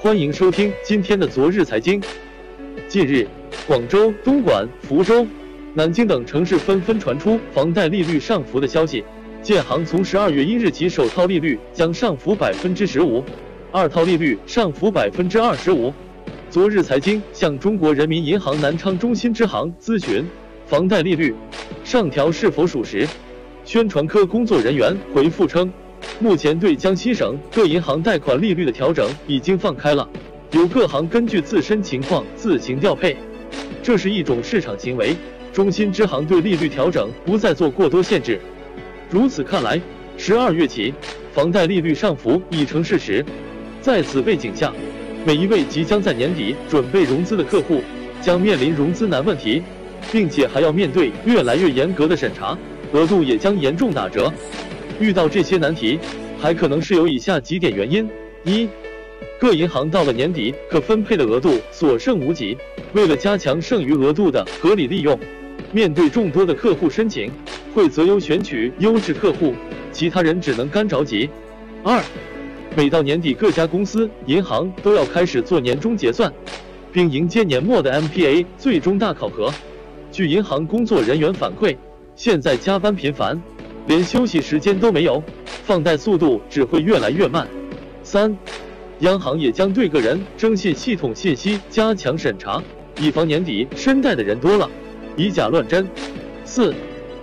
[0.00, 2.00] 欢迎收听今天的昨日财经。
[2.86, 3.26] 近日，
[3.66, 5.26] 广州、东莞、福州、
[5.74, 9.04] 南京等城市纷纷传出房贷利率上浮的消息。
[9.42, 13.24] 建行从十二月一日起，首套利率将上浮百分之十五，
[13.72, 15.92] 二套利率上浮百分之二十五。
[16.48, 20.24] 昨日财经向中国人民银行南昌中心支行咨询
[20.64, 21.34] 房贷利率
[21.82, 23.04] 上调是否属实，
[23.64, 25.68] 宣传科工作人员回复称。
[26.20, 30.08] 目前对江西省各银行贷款利率的调整已经放开了，
[30.50, 33.16] 由各行根据自身情况自行调配，
[33.84, 35.14] 这是一种市场行为。
[35.52, 38.40] 中心支行对利率调整不再做过多限制。
[39.10, 39.80] 如此看来，
[40.16, 40.92] 十二月起
[41.32, 43.24] 房贷利率上浮已成事实。
[43.80, 44.72] 在此背景下，
[45.24, 47.80] 每一位即将在年底准备融资的客户
[48.20, 49.62] 将面临融资难问题，
[50.10, 52.58] 并且还要面对越来越严格的审查，
[52.92, 54.32] 额度也将严重打折。
[55.00, 55.98] 遇到这些难题，
[56.40, 58.08] 还可能是有以下几点原因：
[58.44, 58.68] 一、
[59.38, 62.56] 各银行到了年底可分配的额度所剩无几，
[62.92, 65.18] 为了加强剩余额度的合理利用，
[65.72, 67.30] 面对众多的客户申请，
[67.74, 69.54] 会择优选取优质客户，
[69.92, 71.28] 其他人只能干着急；
[71.84, 72.02] 二、
[72.76, 76.32] 每到年底，各家公司银行都要开始做年终结算，
[76.92, 79.52] 并迎接年末的 MPA 最终大考核。
[80.10, 81.76] 据银行工作人员反馈，
[82.16, 83.40] 现在加班频繁。
[83.88, 85.22] 连休息时间都没有，
[85.64, 87.48] 放贷速度只会越来越慢。
[88.02, 88.36] 三，
[89.00, 92.62] 央行也将对个人征信系统信息加强审查，
[93.00, 94.70] 以防年底申贷的人多了，
[95.16, 95.88] 以假乱真。
[96.44, 96.74] 四，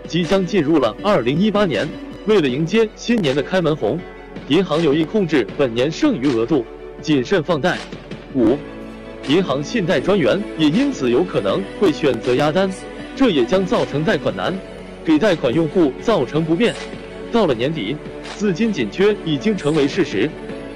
[0.08, 1.88] 即将进入了二零一八年，
[2.26, 4.00] 为了迎接新年的开门红，
[4.48, 6.66] 银行有意控制本年剩余额度，
[7.00, 7.78] 谨慎放贷。
[8.34, 8.58] 五，
[9.28, 12.68] 银行信贷专员也因此有可能会选择压单，
[13.16, 14.52] 这也将造成贷款难。
[15.06, 16.74] 给贷款用户造成不便，
[17.32, 17.96] 到了年底，
[18.36, 20.28] 资金紧缺已经成为事实。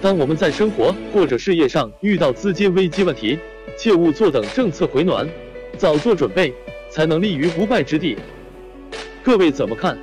[0.02, 3.38] 当我们在生活或者事业上遇到资金危机问题，
[3.76, 5.28] 切勿坐等政策回暖，
[5.78, 6.54] 早做准备，
[6.92, 8.16] 才能立于不败之地。
[9.24, 9.98] 各位怎么看？